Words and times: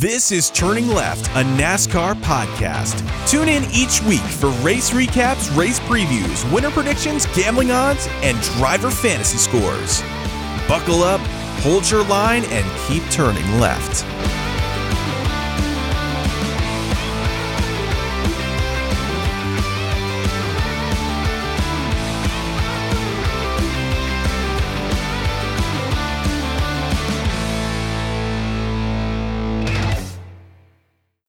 This 0.00 0.30
is 0.30 0.48
Turning 0.50 0.86
Left, 0.86 1.26
a 1.30 1.42
NASCAR 1.42 2.14
podcast. 2.22 3.02
Tune 3.28 3.48
in 3.48 3.64
each 3.72 4.00
week 4.02 4.20
for 4.20 4.50
race 4.62 4.90
recaps, 4.90 5.52
race 5.56 5.80
previews, 5.80 6.48
winner 6.52 6.70
predictions, 6.70 7.26
gambling 7.34 7.72
odds, 7.72 8.06
and 8.22 8.40
driver 8.42 8.92
fantasy 8.92 9.38
scores. 9.38 10.02
Buckle 10.68 11.02
up, 11.02 11.20
hold 11.62 11.90
your 11.90 12.04
line, 12.04 12.44
and 12.44 12.64
keep 12.86 13.02
turning 13.10 13.58
left. 13.58 14.04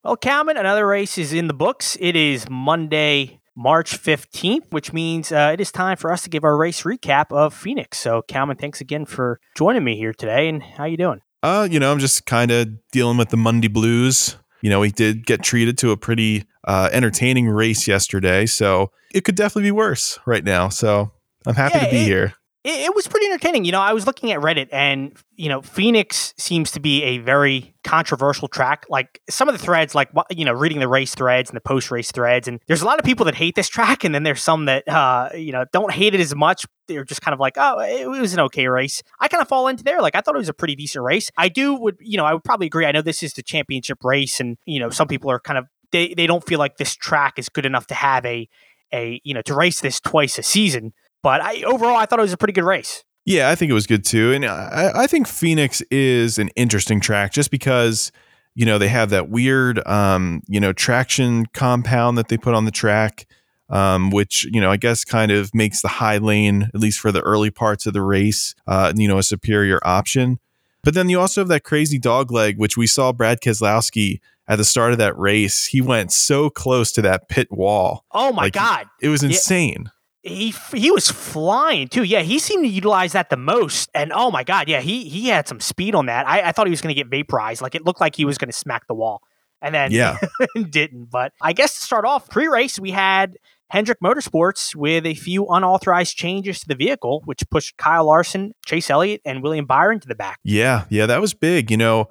Well, 0.09 0.17
Calman, 0.17 0.57
another 0.57 0.87
race 0.87 1.19
is 1.19 1.33
in 1.33 1.45
the 1.45 1.53
books. 1.53 1.95
It 2.01 2.15
is 2.15 2.49
Monday, 2.49 3.39
March 3.55 3.91
15th, 3.95 4.71
which 4.71 4.91
means 4.91 5.31
uh, 5.31 5.51
it 5.53 5.61
is 5.61 5.71
time 5.71 5.97
for 5.97 6.11
us 6.11 6.23
to 6.23 6.31
give 6.31 6.43
our 6.43 6.57
race 6.57 6.81
recap 6.81 7.31
of 7.31 7.53
Phoenix. 7.53 7.99
So, 7.99 8.23
Calman, 8.23 8.57
thanks 8.57 8.81
again 8.81 9.05
for 9.05 9.39
joining 9.55 9.83
me 9.83 9.95
here 9.97 10.11
today. 10.11 10.49
And 10.49 10.63
how 10.63 10.85
you 10.85 10.97
doing? 10.97 11.21
Uh, 11.43 11.67
you 11.69 11.79
know, 11.79 11.91
I'm 11.91 11.99
just 11.99 12.25
kind 12.25 12.49
of 12.49 12.69
dealing 12.91 13.17
with 13.17 13.29
the 13.29 13.37
Monday 13.37 13.67
blues. 13.67 14.35
You 14.63 14.71
know, 14.71 14.79
we 14.79 14.89
did 14.89 15.27
get 15.27 15.43
treated 15.43 15.77
to 15.77 15.91
a 15.91 15.95
pretty 15.97 16.45
uh, 16.67 16.89
entertaining 16.91 17.47
race 17.47 17.87
yesterday, 17.87 18.47
so 18.47 18.89
it 19.13 19.25
could 19.25 19.35
definitely 19.35 19.67
be 19.67 19.71
worse 19.73 20.17
right 20.25 20.43
now. 20.43 20.69
So 20.69 21.11
I'm 21.45 21.53
happy 21.53 21.77
Yeah, 21.77 21.85
to 21.85 21.91
be 21.91 21.97
it- 21.97 22.05
here. 22.05 22.33
It, 22.63 22.87
it 22.87 22.95
was 22.95 23.07
pretty 23.07 23.27
entertaining. 23.27 23.63
You 23.63 23.71
know, 23.71 23.79
I 23.79 23.93
was 23.93 24.05
looking 24.05 24.31
at 24.31 24.39
Reddit 24.39 24.67
and, 24.71 25.15
you 25.37 25.47
know, 25.47 25.61
Phoenix 25.61 26.33
seems 26.37 26.71
to 26.71 26.81
be 26.81 27.03
a 27.03 27.19
very 27.19 27.73
controversial 27.85 28.49
track. 28.49 28.85
Like 28.89 29.21
some 29.29 29.47
of 29.47 29.57
the 29.57 29.63
threads, 29.63 29.95
like, 29.95 30.09
you 30.29 30.43
know, 30.43 30.51
reading 30.51 30.79
the 30.79 30.87
race 30.87 31.15
threads 31.15 31.49
and 31.49 31.55
the 31.55 31.61
post 31.61 31.89
race 31.89 32.11
threads. 32.11 32.49
And 32.49 32.59
there's 32.67 32.81
a 32.81 32.85
lot 32.85 32.99
of 32.99 33.05
people 33.05 33.25
that 33.27 33.35
hate 33.35 33.55
this 33.55 33.69
track. 33.69 34.03
And 34.03 34.13
then 34.13 34.23
there's 34.23 34.41
some 34.41 34.65
that, 34.65 34.85
uh, 34.89 35.29
you 35.35 35.53
know, 35.53 35.63
don't 35.71 35.91
hate 35.91 36.13
it 36.13 36.19
as 36.19 36.35
much. 36.35 36.65
They're 36.89 37.05
just 37.05 37.21
kind 37.21 37.33
of 37.33 37.39
like, 37.39 37.53
oh, 37.55 37.79
it 37.79 38.09
was 38.09 38.33
an 38.33 38.41
okay 38.41 38.67
race. 38.67 39.03
I 39.21 39.29
kind 39.29 39.41
of 39.41 39.47
fall 39.47 39.67
into 39.67 39.85
there. 39.85 40.01
Like, 40.01 40.15
I 40.15 40.21
thought 40.21 40.35
it 40.35 40.39
was 40.39 40.49
a 40.49 40.53
pretty 40.53 40.75
decent 40.75 41.05
race. 41.05 41.31
I 41.37 41.47
do 41.47 41.75
would, 41.75 41.95
you 42.01 42.17
know, 42.17 42.25
I 42.25 42.33
would 42.33 42.43
probably 42.43 42.67
agree. 42.67 42.85
I 42.85 42.91
know 42.91 43.01
this 43.01 43.23
is 43.23 43.33
the 43.33 43.43
championship 43.43 44.03
race. 44.03 44.41
And, 44.41 44.57
you 44.65 44.79
know, 44.79 44.89
some 44.89 45.07
people 45.07 45.31
are 45.31 45.39
kind 45.39 45.57
of, 45.57 45.65
they, 45.91 46.13
they 46.13 46.27
don't 46.27 46.45
feel 46.45 46.59
like 46.59 46.75
this 46.75 46.93
track 46.93 47.39
is 47.39 47.47
good 47.47 47.65
enough 47.65 47.87
to 47.87 47.95
have 47.95 48.25
a, 48.25 48.49
a, 48.91 49.21
you 49.23 49.33
know, 49.33 49.41
to 49.43 49.55
race 49.55 49.79
this 49.79 49.99
twice 49.99 50.37
a 50.37 50.43
season. 50.43 50.93
But 51.21 51.41
I, 51.41 51.63
overall, 51.63 51.95
I 51.95 52.05
thought 52.05 52.19
it 52.19 52.23
was 52.23 52.33
a 52.33 52.37
pretty 52.37 52.53
good 52.53 52.63
race. 52.63 53.03
Yeah, 53.25 53.49
I 53.49 53.55
think 53.55 53.69
it 53.69 53.73
was 53.73 53.85
good 53.85 54.03
too. 54.03 54.31
And 54.31 54.45
I, 54.45 54.91
I 54.95 55.07
think 55.07 55.27
Phoenix 55.27 55.81
is 55.91 56.39
an 56.39 56.49
interesting 56.55 56.99
track 56.99 57.33
just 57.33 57.51
because, 57.51 58.11
you 58.55 58.65
know, 58.65 58.77
they 58.77 58.87
have 58.87 59.09
that 59.11 59.29
weird, 59.29 59.85
um, 59.87 60.41
you 60.47 60.59
know, 60.59 60.73
traction 60.73 61.45
compound 61.47 62.17
that 62.17 62.29
they 62.29 62.37
put 62.37 62.55
on 62.55 62.65
the 62.65 62.71
track, 62.71 63.27
um, 63.69 64.09
which, 64.09 64.45
you 64.45 64.59
know, 64.59 64.71
I 64.71 64.77
guess 64.77 65.05
kind 65.05 65.31
of 65.31 65.53
makes 65.53 65.81
the 65.81 65.87
high 65.89 66.17
lane, 66.17 66.69
at 66.73 66.79
least 66.79 66.99
for 66.99 67.11
the 67.11 67.21
early 67.21 67.51
parts 67.51 67.85
of 67.85 67.93
the 67.93 68.01
race, 68.01 68.55
uh, 68.65 68.93
you 68.95 69.07
know, 69.07 69.17
a 69.17 69.23
superior 69.23 69.79
option. 69.83 70.39
But 70.83 70.93
then 70.93 71.09
you 71.09 71.19
also 71.19 71.41
have 71.41 71.49
that 71.49 71.63
crazy 71.63 71.99
dog 71.99 72.31
leg, 72.31 72.57
which 72.57 72.77
we 72.77 72.87
saw 72.87 73.11
Brad 73.11 73.41
Keselowski 73.41 74.21
at 74.47 74.55
the 74.55 74.65
start 74.65 74.93
of 74.93 74.97
that 74.97 75.17
race. 75.19 75.65
He 75.65 75.81
went 75.81 76.11
so 76.11 76.49
close 76.49 76.91
to 76.93 77.01
that 77.03 77.29
pit 77.29 77.51
wall. 77.51 78.05
Oh 78.11 78.31
my 78.31 78.43
Like, 78.43 78.53
god, 78.53 78.87
It 79.01 79.09
was 79.09 79.21
insane. 79.21 79.91
He 80.29 80.53
he 80.73 80.91
was 80.91 81.09
flying 81.09 81.87
too. 81.87 82.03
Yeah, 82.03 82.21
he 82.21 82.39
seemed 82.39 82.63
to 82.63 82.69
utilize 82.69 83.13
that 83.13 83.29
the 83.29 83.37
most. 83.37 83.89
And 83.93 84.11
oh 84.13 84.31
my 84.31 84.43
god, 84.43 84.69
yeah, 84.69 84.81
he 84.81 85.09
he 85.09 85.27
had 85.27 85.47
some 85.47 85.59
speed 85.59 85.95
on 85.95 86.05
that. 86.07 86.27
I, 86.27 86.49
I 86.49 86.51
thought 86.51 86.67
he 86.67 86.71
was 86.71 86.81
going 86.81 86.93
to 86.93 86.99
get 87.01 87.07
vaporized. 87.09 87.61
Like 87.61 87.75
it 87.75 87.85
looked 87.85 88.01
like 88.01 88.15
he 88.15 88.25
was 88.25 88.37
going 88.37 88.49
to 88.49 88.57
smack 88.57 88.87
the 88.87 88.93
wall, 88.93 89.21
and 89.61 89.73
then 89.75 89.91
Yeah. 89.91 90.17
didn't. 90.69 91.09
But 91.11 91.33
I 91.41 91.53
guess 91.53 91.75
to 91.75 91.81
start 91.81 92.05
off 92.05 92.29
pre-race, 92.29 92.79
we 92.79 92.91
had 92.91 93.37
Hendrick 93.69 93.99
Motorsports 94.01 94.75
with 94.75 95.05
a 95.05 95.13
few 95.13 95.47
unauthorized 95.47 96.15
changes 96.15 96.59
to 96.61 96.67
the 96.67 96.75
vehicle, 96.75 97.21
which 97.25 97.43
pushed 97.51 97.77
Kyle 97.77 98.05
Larson, 98.05 98.53
Chase 98.65 98.89
Elliott, 98.89 99.21
and 99.25 99.43
William 99.43 99.65
Byron 99.65 99.99
to 99.99 100.07
the 100.07 100.15
back. 100.15 100.39
Yeah, 100.43 100.85
yeah, 100.89 101.05
that 101.05 101.21
was 101.21 101.33
big. 101.33 101.69
You 101.69 101.77
know, 101.77 102.09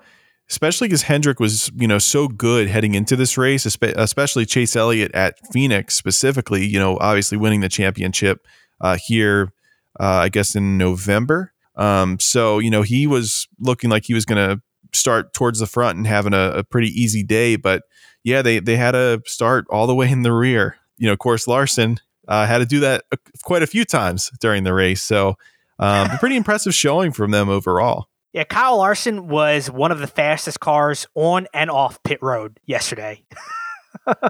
especially 0.50 0.88
because 0.88 1.03
Hendrick 1.03 1.41
was, 1.41 1.70
you 1.76 1.86
know, 1.86 1.98
so 1.98 2.28
good 2.28 2.69
heading 2.69 2.94
into 2.94 3.16
this 3.16 3.36
race, 3.36 3.66
especially 3.66 4.47
Chase 4.47 4.75
Elliott 4.76 5.14
at 5.14 5.38
Phoenix 5.53 5.94
specifically. 5.94 6.66
You 6.66 6.78
know, 6.78 6.97
obviously 7.00 7.36
winning 7.36 7.60
the 7.60 7.69
championship 7.69 8.47
uh, 8.81 8.98
here, 9.04 9.53
uh, 10.00 10.04
I 10.04 10.28
guess 10.28 10.54
in 10.54 10.78
November. 10.78 11.53
Um, 11.76 12.19
so 12.19 12.59
you 12.59 12.70
know, 12.70 12.82
he 12.82 13.06
was 13.06 13.47
looking 13.59 13.91
like 13.91 14.04
he 14.06 14.14
was 14.14 14.25
going 14.25 14.48
to 14.48 14.62
start 14.97 15.34
towards 15.34 15.60
the 15.60 15.66
front 15.66 15.98
and 15.98 16.06
having 16.06 16.32
a, 16.32 16.50
a 16.50 16.65
pretty 16.65 16.88
easy 16.88 17.22
day. 17.22 17.56
But 17.56 17.82
yeah, 18.25 18.42
they 18.42 18.59
they 18.59 18.76
had 18.76 18.92
to 18.92 19.22
start 19.26 19.66
all 19.70 19.86
the 19.86 19.94
way 19.94 20.10
in 20.10 20.22
the 20.22 20.32
rear. 20.32 20.76
You 20.97 21.06
know, 21.06 21.12
of 21.12 21.19
course, 21.19 21.47
Larson 21.47 21.98
uh, 22.26 22.47
had 22.47 22.59
to 22.59 22.66
do 22.66 22.80
that 22.80 23.04
quite 23.42 23.62
a 23.62 23.66
few 23.66 23.84
times 23.84 24.30
during 24.41 24.65
the 24.65 24.75
race. 24.75 25.03
So. 25.03 25.36
Um, 25.80 26.09
pretty 26.19 26.34
impressive 26.34 26.75
showing 26.75 27.12
from 27.12 27.30
them 27.30 27.48
overall. 27.48 28.09
Yeah, 28.38 28.44
Kyle 28.44 28.76
Larson 28.76 29.26
was 29.26 29.69
one 29.69 29.91
of 29.91 29.99
the 29.99 30.06
fastest 30.06 30.60
cars 30.60 31.09
on 31.16 31.49
and 31.53 31.69
off 31.72 32.00
pit 32.04 32.21
road 32.22 32.60
yesterday. 32.65 33.25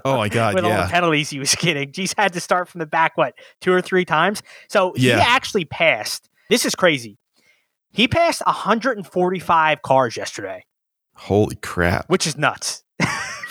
Oh 0.03 0.17
my 0.17 0.29
god, 0.29 0.55
with 0.55 0.63
all 0.63 0.71
the 0.71 0.77
yeah. 0.77 0.89
penalties 0.89 1.29
he 1.29 1.37
was 1.37 1.53
getting. 1.55 1.91
He's 1.93 2.13
had 2.17 2.33
to 2.33 2.39
start 2.39 2.67
from 2.69 2.79
the 2.79 2.85
back, 2.85 3.17
what, 3.17 3.35
two 3.61 3.71
or 3.71 3.81
three 3.81 4.03
times? 4.03 4.41
So 4.67 4.93
he 4.95 5.11
actually 5.11 5.65
passed. 5.65 6.29
This 6.49 6.65
is 6.65 6.75
crazy. 6.75 7.17
He 7.91 8.07
passed 8.07 8.41
145 8.45 9.81
cars 9.81 10.17
yesterday, 10.17 10.65
Holy 11.15 11.55
crap. 11.57 12.09
which 12.09 12.25
is 12.25 12.37
nuts. 12.37 12.83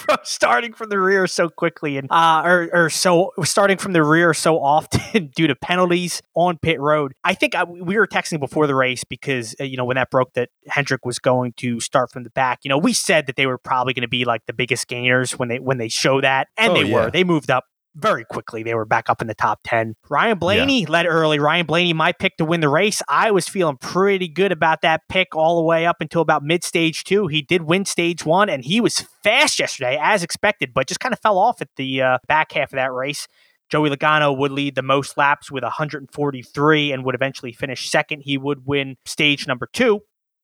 From 0.08 0.18
starting 0.24 0.72
from 0.72 0.88
the 0.88 0.98
rear 0.98 1.26
so 1.26 1.48
quickly 1.50 1.98
and 1.98 2.10
uh 2.10 2.42
or, 2.44 2.70
or 2.72 2.90
so 2.90 3.32
starting 3.44 3.76
from 3.76 3.92
the 3.92 4.02
rear 4.02 4.32
so 4.32 4.58
often 4.58 5.26
due 5.36 5.46
to 5.46 5.54
penalties 5.54 6.22
on 6.34 6.56
pit 6.58 6.80
road. 6.80 7.12
I 7.24 7.34
think 7.34 7.54
I, 7.54 7.64
we 7.64 7.96
were 7.98 8.06
texting 8.06 8.40
before 8.40 8.66
the 8.66 8.74
race 8.74 9.04
because 9.04 9.54
uh, 9.60 9.64
you 9.64 9.76
know 9.76 9.84
when 9.84 9.96
that 9.96 10.10
broke 10.10 10.32
that 10.34 10.48
Hendrick 10.68 11.04
was 11.04 11.18
going 11.18 11.52
to 11.58 11.78
start 11.80 12.10
from 12.10 12.24
the 12.24 12.30
back. 12.30 12.60
You 12.62 12.68
know, 12.70 12.78
we 12.78 12.92
said 12.92 13.26
that 13.26 13.36
they 13.36 13.46
were 13.46 13.58
probably 13.58 13.92
going 13.92 14.02
to 14.02 14.08
be 14.08 14.24
like 14.24 14.46
the 14.46 14.52
biggest 14.52 14.88
gainers 14.88 15.38
when 15.38 15.48
they 15.48 15.58
when 15.58 15.78
they 15.78 15.88
show 15.88 16.20
that 16.20 16.48
and 16.56 16.72
Oh, 16.72 16.74
they 16.74 16.84
yeah. 16.88 16.94
were. 16.94 17.10
They 17.10 17.24
moved 17.24 17.50
up 17.50 17.64
very 17.98 18.24
quickly. 18.24 18.62
They 18.62 18.74
were 18.74 18.84
back 18.84 19.10
up 19.10 19.20
in 19.20 19.28
the 19.28 19.34
top 19.34 19.60
10. 19.64 19.94
Ryan 20.08 20.38
Blaney 20.38 20.86
led 20.86 21.06
early. 21.06 21.38
Ryan 21.38 21.66
Blaney, 21.66 21.92
my 21.92 22.12
pick 22.12 22.36
to 22.36 22.44
win 22.44 22.60
the 22.60 22.68
race. 22.68 23.02
I 23.08 23.30
was 23.30 23.48
feeling 23.48 23.76
pretty 23.76 24.28
good 24.28 24.52
about 24.52 24.82
that 24.82 25.02
pick 25.08 25.34
all 25.34 25.56
the 25.56 25.64
way 25.64 25.86
up 25.86 25.96
until 26.00 26.22
about 26.22 26.42
mid 26.42 26.64
stage 26.64 27.04
two. 27.04 27.26
He 27.26 27.42
did 27.42 27.62
win 27.62 27.84
stage 27.84 28.24
one 28.24 28.48
and 28.48 28.64
he 28.64 28.80
was 28.80 29.04
fast 29.22 29.58
yesterday 29.58 29.98
as 30.00 30.22
expected, 30.22 30.72
but 30.72 30.86
just 30.86 31.00
kind 31.00 31.12
of 31.12 31.20
fell 31.20 31.38
off 31.38 31.60
at 31.60 31.68
the 31.76 32.02
uh, 32.02 32.18
back 32.26 32.52
half 32.52 32.72
of 32.72 32.76
that 32.76 32.92
race. 32.92 33.26
Joey 33.68 33.90
Logano 33.90 34.36
would 34.36 34.50
lead 34.50 34.76
the 34.76 34.82
most 34.82 35.18
laps 35.18 35.50
with 35.50 35.62
143 35.62 36.92
and 36.92 37.04
would 37.04 37.14
eventually 37.14 37.52
finish 37.52 37.90
second. 37.90 38.22
He 38.22 38.38
would 38.38 38.66
win 38.66 38.96
stage 39.04 39.46
number 39.46 39.68
two. 39.70 40.00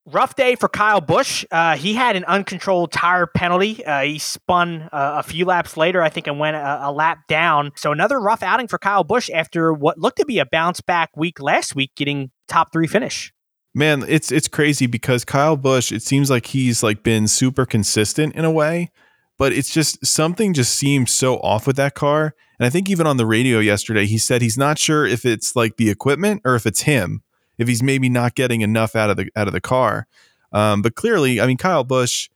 Rough 0.06 0.36
day 0.36 0.54
for 0.54 0.68
Kyle 0.68 1.00
Busch. 1.00 1.46
Uh, 1.50 1.76
he 1.76 1.94
had 1.94 2.14
an 2.14 2.24
uncontrolled 2.24 2.92
tire 2.92 3.26
penalty. 3.26 3.82
Uh, 3.84 4.02
he 4.02 4.18
spun 4.18 4.82
uh, 4.92 5.14
a 5.18 5.22
few 5.22 5.46
laps 5.46 5.78
later, 5.78 6.02
I 6.02 6.10
think, 6.10 6.26
and 6.26 6.38
went 6.38 6.56
a, 6.56 6.88
a 6.88 6.92
lap 6.92 7.26
down. 7.26 7.72
So 7.76 7.90
another 7.90 8.20
rough 8.20 8.42
outing 8.42 8.68
for 8.68 8.76
Kyle 8.76 9.02
Busch 9.02 9.30
after 9.32 9.72
what 9.72 9.98
looked 9.98 10.18
to 10.18 10.26
be 10.26 10.38
a 10.40 10.46
bounce 10.46 10.82
back 10.82 11.16
week 11.16 11.40
last 11.40 11.74
week, 11.74 11.92
getting 11.96 12.30
top 12.48 12.70
three 12.70 12.86
finish. 12.86 13.32
Man, 13.74 14.04
it's 14.06 14.30
it's 14.30 14.46
crazy 14.46 14.86
because 14.86 15.24
Kyle 15.24 15.56
Busch, 15.56 15.90
it 15.90 16.02
seems 16.02 16.30
like 16.30 16.46
he's 16.46 16.82
like 16.82 17.02
been 17.02 17.26
super 17.26 17.64
consistent 17.64 18.34
in 18.36 18.44
a 18.44 18.50
way, 18.50 18.92
but 19.38 19.52
it's 19.52 19.72
just 19.72 20.04
something 20.04 20.52
just 20.52 20.74
seems 20.76 21.10
so 21.10 21.38
off 21.38 21.66
with 21.66 21.76
that 21.76 21.94
car. 21.94 22.34
And 22.58 22.66
I 22.66 22.70
think 22.70 22.88
even 22.88 23.06
on 23.06 23.16
the 23.16 23.26
radio 23.26 23.58
yesterday, 23.58 24.06
he 24.06 24.18
said 24.18 24.42
he's 24.42 24.58
not 24.58 24.78
sure 24.78 25.04
if 25.06 25.24
it's 25.24 25.56
like 25.56 25.76
the 25.76 25.90
equipment 25.90 26.42
or 26.44 26.54
if 26.54 26.66
it's 26.66 26.82
him, 26.82 27.22
if 27.58 27.68
he's 27.68 27.82
maybe 27.82 28.08
not 28.08 28.34
getting 28.34 28.60
enough 28.60 28.96
out 28.96 29.10
of 29.10 29.16
the 29.16 29.30
out 29.36 29.46
of 29.46 29.52
the 29.52 29.60
car. 29.60 30.06
Um, 30.52 30.82
but 30.82 30.94
clearly, 30.94 31.40
I 31.40 31.46
mean, 31.46 31.56
Kyle 31.56 31.84
Busch, 31.84 32.28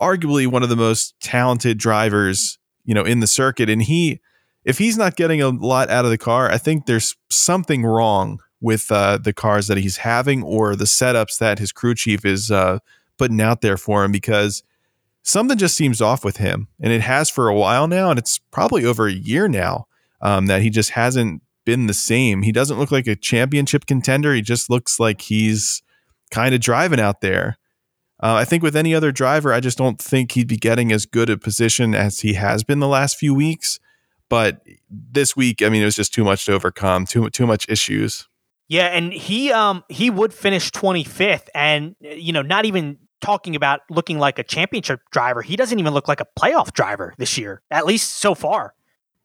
arguably 0.00 0.46
one 0.46 0.62
of 0.62 0.68
the 0.68 0.76
most 0.76 1.14
talented 1.20 1.78
drivers, 1.78 2.58
you 2.84 2.94
know, 2.94 3.04
in 3.04 3.20
the 3.20 3.26
circuit, 3.26 3.68
and 3.68 3.82
he, 3.82 4.20
if 4.64 4.78
he's 4.78 4.96
not 4.96 5.16
getting 5.16 5.42
a 5.42 5.48
lot 5.48 5.90
out 5.90 6.04
of 6.04 6.10
the 6.10 6.18
car, 6.18 6.50
I 6.50 6.58
think 6.58 6.86
there's 6.86 7.16
something 7.30 7.84
wrong 7.84 8.40
with 8.60 8.90
uh, 8.90 9.18
the 9.18 9.32
cars 9.32 9.66
that 9.66 9.76
he's 9.76 9.98
having 9.98 10.42
or 10.42 10.76
the 10.76 10.84
setups 10.84 11.38
that 11.38 11.58
his 11.58 11.72
crew 11.72 11.94
chief 11.94 12.24
is 12.24 12.50
uh, 12.50 12.78
putting 13.18 13.40
out 13.40 13.60
there 13.60 13.76
for 13.76 14.04
him 14.04 14.12
because 14.12 14.62
something 15.22 15.58
just 15.58 15.76
seems 15.76 16.00
off 16.00 16.24
with 16.24 16.36
him, 16.36 16.68
and 16.80 16.92
it 16.92 17.00
has 17.00 17.28
for 17.28 17.48
a 17.48 17.54
while 17.54 17.88
now, 17.88 18.10
and 18.10 18.18
it's 18.18 18.38
probably 18.50 18.84
over 18.84 19.06
a 19.06 19.12
year 19.12 19.48
now 19.48 19.86
um, 20.20 20.46
that 20.46 20.62
he 20.62 20.70
just 20.70 20.90
hasn't 20.90 21.42
been 21.64 21.86
the 21.86 21.94
same. 21.94 22.42
He 22.42 22.52
doesn't 22.52 22.78
look 22.78 22.90
like 22.90 23.06
a 23.06 23.16
championship 23.16 23.86
contender. 23.86 24.34
He 24.34 24.42
just 24.42 24.70
looks 24.70 25.00
like 25.00 25.22
he's 25.22 25.82
kind 26.30 26.54
of 26.54 26.60
driving 26.60 27.00
out 27.00 27.20
there. 27.20 27.58
Uh, 28.22 28.34
I 28.34 28.44
think 28.44 28.62
with 28.62 28.76
any 28.76 28.94
other 28.94 29.12
driver, 29.12 29.52
I 29.52 29.60
just 29.60 29.76
don't 29.76 30.00
think 30.00 30.32
he'd 30.32 30.48
be 30.48 30.56
getting 30.56 30.92
as 30.92 31.04
good 31.04 31.28
a 31.28 31.36
position 31.36 31.94
as 31.94 32.20
he 32.20 32.34
has 32.34 32.64
been 32.64 32.78
the 32.78 32.88
last 32.88 33.16
few 33.16 33.34
weeks. 33.34 33.80
But 34.28 34.62
this 34.88 35.36
week, 35.36 35.62
I 35.62 35.68
mean, 35.68 35.82
it 35.82 35.84
was 35.84 35.96
just 35.96 36.14
too 36.14 36.24
much 36.24 36.46
to 36.46 36.52
overcome, 36.52 37.06
too 37.06 37.28
too 37.30 37.46
much 37.46 37.68
issues. 37.68 38.28
Yeah, 38.68 38.86
and 38.86 39.12
he 39.12 39.52
um 39.52 39.84
he 39.88 40.10
would 40.10 40.32
finish 40.32 40.70
25th 40.70 41.48
and 41.54 41.96
you 42.00 42.32
know 42.32 42.42
not 42.42 42.64
even 42.64 42.98
talking 43.20 43.56
about 43.56 43.80
looking 43.90 44.18
like 44.18 44.38
a 44.38 44.42
championship 44.42 45.00
driver. 45.10 45.42
He 45.42 45.56
doesn't 45.56 45.78
even 45.78 45.92
look 45.92 46.08
like 46.08 46.20
a 46.20 46.26
playoff 46.38 46.72
driver 46.72 47.14
this 47.18 47.36
year, 47.38 47.62
at 47.70 47.86
least 47.86 48.18
so 48.18 48.34
far. 48.34 48.74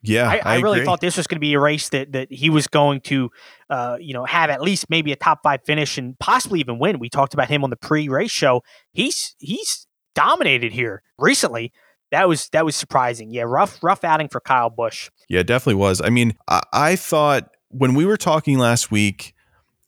Yeah, 0.02 0.30
I, 0.30 0.36
I, 0.36 0.42
I 0.44 0.60
really 0.60 0.78
agree. 0.78 0.86
thought 0.86 1.02
this 1.02 1.18
was 1.18 1.28
going 1.28 1.36
to 1.36 1.42
be 1.42 1.54
a 1.54 1.60
race 1.60 1.90
that 1.90 2.14
that 2.14 2.32
he 2.32 2.50
was 2.50 2.68
going 2.68 3.02
to, 3.02 3.30
uh, 3.70 3.98
you 4.00 4.14
know, 4.14 4.26
have 4.26 4.50
at 4.50 4.62
least 4.62 4.90
maybe 4.90 5.12
a 5.12 5.16
top 5.16 5.44
five 5.44 5.62
finish 5.66 5.98
and 5.98 6.18
possibly 6.20 6.62
even 6.62 6.80
win. 6.80 7.00
We 7.00 7.10
talked 7.10 7.34
about 7.34 7.50
him 7.50 7.64
on 7.64 7.70
the 7.70 7.76
pre-race 7.76 8.32
show. 8.32 8.64
He's 8.94 9.36
he's 9.40 9.88
dominated 10.16 10.72
here 10.72 11.04
recently. 11.18 11.74
That 12.12 12.28
was 12.28 12.50
that 12.50 12.64
was 12.66 12.76
surprising. 12.76 13.32
Yeah, 13.32 13.44
rough 13.46 13.84
rough 13.84 14.04
outing 14.04 14.30
for 14.30 14.40
Kyle 14.40 14.70
Busch. 14.70 15.10
Yeah, 15.28 15.42
it 15.42 15.48
definitely 15.48 15.76
was. 15.76 16.02
I 16.02 16.10
mean, 16.10 16.36
I, 16.48 16.62
I 16.72 16.96
thought 16.96 17.52
when 17.68 17.94
we 17.94 18.06
were 18.06 18.18
talking 18.18 18.58
last 18.58 18.92
week, 18.92 19.36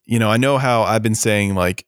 you 0.04 0.18
know, 0.18 0.30
I 0.30 0.36
know 0.36 0.58
how 0.58 0.82
I've 0.82 1.02
been 1.02 1.14
saying 1.14 1.54
like 1.54 1.86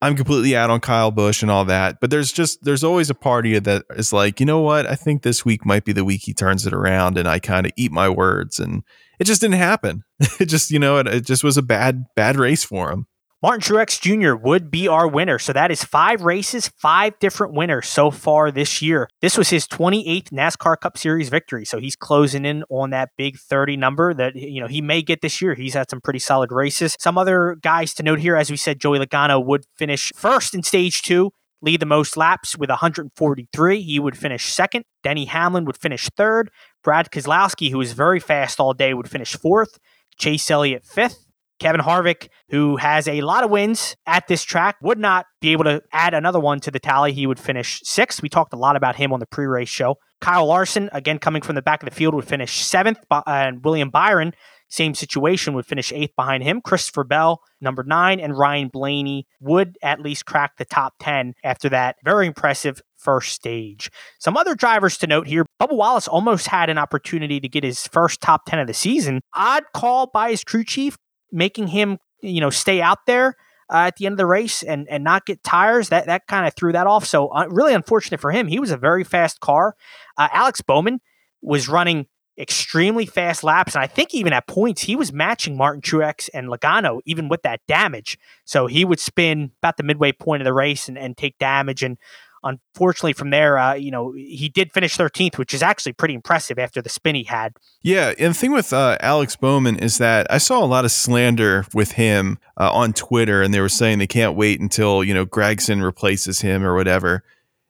I'm 0.00 0.14
completely 0.14 0.54
out 0.54 0.70
on 0.70 0.80
Kyle 0.80 1.10
Busch 1.10 1.42
and 1.42 1.50
all 1.50 1.64
that, 1.64 1.98
but 2.00 2.10
there's 2.10 2.32
just 2.32 2.62
there's 2.62 2.84
always 2.84 3.10
a 3.10 3.14
party 3.14 3.58
that 3.58 3.84
is 3.96 4.12
like, 4.12 4.38
you 4.38 4.46
know 4.46 4.60
what? 4.60 4.86
I 4.86 4.94
think 4.94 5.22
this 5.22 5.44
week 5.44 5.66
might 5.66 5.84
be 5.84 5.92
the 5.92 6.04
week 6.04 6.22
he 6.22 6.32
turns 6.32 6.66
it 6.66 6.72
around, 6.72 7.18
and 7.18 7.26
I 7.28 7.40
kind 7.40 7.66
of 7.66 7.72
eat 7.76 7.90
my 7.90 8.08
words, 8.08 8.60
and 8.60 8.84
it 9.18 9.24
just 9.24 9.40
didn't 9.40 9.56
happen. 9.56 10.04
It 10.40 10.46
just 10.46 10.70
you 10.70 10.78
know 10.78 10.98
it, 10.98 11.08
it 11.08 11.26
just 11.26 11.42
was 11.42 11.56
a 11.56 11.62
bad 11.62 12.04
bad 12.14 12.36
race 12.36 12.64
for 12.64 12.92
him. 12.92 13.06
Martin 13.40 13.60
Truex 13.60 14.00
Jr. 14.00 14.34
would 14.34 14.68
be 14.68 14.88
our 14.88 15.06
winner. 15.06 15.38
So 15.38 15.52
that 15.52 15.70
is 15.70 15.84
five 15.84 16.22
races, 16.22 16.72
five 16.76 17.16
different 17.20 17.54
winners 17.54 17.86
so 17.86 18.10
far 18.10 18.50
this 18.50 18.82
year. 18.82 19.08
This 19.20 19.38
was 19.38 19.48
his 19.48 19.64
28th 19.68 20.30
NASCAR 20.30 20.80
Cup 20.80 20.98
Series 20.98 21.28
victory. 21.28 21.64
So 21.64 21.78
he's 21.78 21.94
closing 21.94 22.44
in 22.44 22.64
on 22.68 22.90
that 22.90 23.10
big 23.16 23.38
30 23.38 23.76
number 23.76 24.12
that 24.12 24.34
you 24.34 24.60
know 24.60 24.66
he 24.66 24.80
may 24.80 25.02
get 25.02 25.20
this 25.20 25.40
year. 25.40 25.54
He's 25.54 25.74
had 25.74 25.88
some 25.88 26.00
pretty 26.00 26.18
solid 26.18 26.50
races. 26.50 26.96
Some 26.98 27.16
other 27.16 27.56
guys 27.62 27.94
to 27.94 28.02
note 28.02 28.18
here, 28.18 28.34
as 28.34 28.50
we 28.50 28.56
said, 28.56 28.80
Joey 28.80 28.98
Logano 28.98 29.44
would 29.44 29.66
finish 29.76 30.12
first 30.16 30.52
in 30.52 30.64
stage 30.64 31.02
two. 31.02 31.30
Lead 31.62 31.78
the 31.78 31.86
most 31.86 32.16
laps 32.16 32.58
with 32.58 32.70
143. 32.70 33.82
He 33.82 34.00
would 34.00 34.18
finish 34.18 34.52
second. 34.52 34.84
Denny 35.04 35.26
Hamlin 35.26 35.64
would 35.64 35.76
finish 35.76 36.08
third. 36.16 36.50
Brad 36.82 37.12
Keselowski, 37.12 37.70
who 37.70 37.78
was 37.78 37.92
very 37.92 38.18
fast 38.18 38.58
all 38.58 38.74
day, 38.74 38.94
would 38.94 39.08
finish 39.08 39.36
fourth. 39.36 39.78
Chase 40.18 40.50
Elliott 40.50 40.84
fifth. 40.84 41.27
Kevin 41.58 41.80
Harvick, 41.80 42.28
who 42.50 42.76
has 42.76 43.08
a 43.08 43.20
lot 43.20 43.44
of 43.44 43.50
wins 43.50 43.96
at 44.06 44.26
this 44.28 44.44
track, 44.44 44.76
would 44.82 44.98
not 44.98 45.26
be 45.40 45.50
able 45.50 45.64
to 45.64 45.82
add 45.92 46.14
another 46.14 46.40
one 46.40 46.60
to 46.60 46.70
the 46.70 46.78
tally. 46.78 47.12
He 47.12 47.26
would 47.26 47.40
finish 47.40 47.80
sixth. 47.84 48.22
We 48.22 48.28
talked 48.28 48.52
a 48.52 48.56
lot 48.56 48.76
about 48.76 48.96
him 48.96 49.12
on 49.12 49.20
the 49.20 49.26
pre 49.26 49.46
race 49.46 49.68
show. 49.68 49.96
Kyle 50.20 50.46
Larson, 50.46 50.88
again 50.92 51.18
coming 51.18 51.42
from 51.42 51.54
the 51.54 51.62
back 51.62 51.82
of 51.82 51.88
the 51.88 51.94
field, 51.94 52.14
would 52.14 52.26
finish 52.26 52.64
seventh. 52.64 52.98
Uh, 53.10 53.22
and 53.26 53.64
William 53.64 53.90
Byron, 53.90 54.32
same 54.68 54.94
situation, 54.94 55.54
would 55.54 55.66
finish 55.66 55.92
eighth 55.92 56.14
behind 56.16 56.42
him. 56.42 56.60
Christopher 56.60 57.04
Bell, 57.04 57.40
number 57.60 57.82
nine, 57.82 58.20
and 58.20 58.36
Ryan 58.36 58.68
Blaney 58.68 59.26
would 59.40 59.78
at 59.82 60.00
least 60.00 60.26
crack 60.26 60.56
the 60.58 60.64
top 60.64 60.94
10 61.00 61.34
after 61.42 61.68
that 61.70 61.96
very 62.04 62.26
impressive 62.26 62.82
first 62.96 63.32
stage. 63.32 63.90
Some 64.18 64.36
other 64.36 64.54
drivers 64.54 64.98
to 64.98 65.06
note 65.06 65.28
here 65.28 65.46
Bubba 65.60 65.76
Wallace 65.76 66.08
almost 66.08 66.48
had 66.48 66.68
an 66.68 66.78
opportunity 66.78 67.40
to 67.40 67.48
get 67.48 67.64
his 67.64 67.86
first 67.86 68.20
top 68.20 68.44
10 68.46 68.58
of 68.58 68.66
the 68.66 68.74
season. 68.74 69.20
Odd 69.34 69.64
call 69.72 70.08
by 70.08 70.30
his 70.30 70.44
crew 70.44 70.64
chief 70.64 70.96
making 71.32 71.68
him, 71.68 71.98
you 72.20 72.40
know, 72.40 72.50
stay 72.50 72.80
out 72.80 73.06
there 73.06 73.36
uh, 73.72 73.86
at 73.88 73.96
the 73.96 74.06
end 74.06 74.14
of 74.14 74.18
the 74.18 74.26
race 74.26 74.62
and 74.62 74.88
and 74.88 75.04
not 75.04 75.26
get 75.26 75.42
tires. 75.42 75.88
That 75.90 76.06
that 76.06 76.26
kind 76.26 76.46
of 76.46 76.54
threw 76.54 76.72
that 76.72 76.86
off. 76.86 77.04
So 77.04 77.28
uh, 77.28 77.46
really 77.48 77.74
unfortunate 77.74 78.20
for 78.20 78.30
him. 78.30 78.46
He 78.46 78.58
was 78.58 78.70
a 78.70 78.76
very 78.76 79.04
fast 79.04 79.40
car. 79.40 79.76
Uh, 80.16 80.28
Alex 80.32 80.60
Bowman 80.60 81.00
was 81.42 81.68
running 81.68 82.06
extremely 82.38 83.04
fast 83.04 83.42
laps, 83.42 83.74
and 83.74 83.82
I 83.82 83.88
think 83.88 84.14
even 84.14 84.32
at 84.32 84.46
points 84.46 84.82
he 84.82 84.96
was 84.96 85.12
matching 85.12 85.56
Martin 85.56 85.82
Truex 85.82 86.28
and 86.32 86.48
Logano 86.48 87.00
even 87.04 87.28
with 87.28 87.42
that 87.42 87.60
damage. 87.66 88.18
So 88.44 88.66
he 88.66 88.84
would 88.84 89.00
spin 89.00 89.52
about 89.62 89.76
the 89.76 89.82
midway 89.82 90.12
point 90.12 90.42
of 90.42 90.44
the 90.44 90.52
race 90.54 90.88
and, 90.88 90.96
and 90.96 91.16
take 91.16 91.38
damage 91.38 91.82
and 91.82 91.98
unfortunately 92.42 93.12
from 93.12 93.30
there 93.30 93.58
uh, 93.58 93.74
you 93.74 93.90
know 93.90 94.12
he 94.12 94.48
did 94.48 94.72
finish 94.72 94.96
13th 94.96 95.38
which 95.38 95.54
is 95.54 95.62
actually 95.62 95.92
pretty 95.92 96.14
impressive 96.14 96.58
after 96.58 96.80
the 96.80 96.88
spin 96.88 97.14
he 97.14 97.24
had 97.24 97.56
Yeah, 97.82 98.12
and 98.18 98.34
the 98.34 98.38
thing 98.38 98.52
with 98.52 98.72
uh, 98.72 98.96
Alex 99.00 99.36
Bowman 99.36 99.76
is 99.78 99.98
that 99.98 100.26
I 100.30 100.38
saw 100.38 100.62
a 100.62 100.66
lot 100.66 100.84
of 100.84 100.90
slander 100.90 101.64
with 101.74 101.92
him 101.92 102.38
uh, 102.56 102.70
on 102.72 102.92
Twitter, 102.92 103.42
and 103.42 103.52
they 103.52 103.60
were 103.60 103.68
saying 103.68 103.98
they 103.98 104.06
can't 104.06 104.36
wait 104.36 104.60
until 104.60 105.04
you 105.04 105.14
know 105.14 105.26
Gragson 105.26 105.82
replaces 105.82 106.40
him 106.40 106.64
or 106.64 106.74
whatever. 106.74 107.22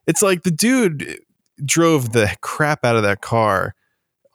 It's 0.07 0.21
like 0.21 0.43
the 0.43 0.51
dude 0.51 1.19
drove 1.63 2.13
the 2.13 2.35
crap 2.41 2.85
out 2.85 2.95
of 2.95 3.03
that 3.03 3.21
car 3.21 3.75